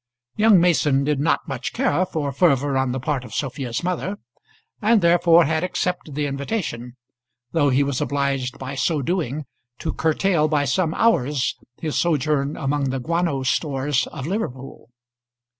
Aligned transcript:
Young 0.35 0.59
Mason 0.59 1.03
did 1.03 1.19
not 1.19 1.47
much 1.47 1.73
care 1.73 2.07
for 2.07 2.31
fervour 2.31 2.75
on 2.75 2.91
the 2.91 2.99
part 2.99 3.23
of 3.23 3.35
Sophia's 3.35 3.83
mother, 3.83 4.17
and 4.81 4.99
therefore 4.99 5.45
had 5.45 5.63
accepted 5.63 6.15
the 6.15 6.25
invitation, 6.25 6.95
though 7.51 7.69
he 7.69 7.83
was 7.83 8.01
obliged 8.01 8.57
by 8.57 8.73
so 8.73 9.03
doing 9.03 9.45
to 9.77 9.93
curtail 9.93 10.47
by 10.47 10.65
some 10.65 10.95
hours 10.95 11.55
his 11.79 11.99
sojourn 11.99 12.57
among 12.57 12.85
the 12.89 12.99
guano 12.99 13.43
stores 13.43 14.07
of 14.07 14.25
Liverpool. 14.25 14.89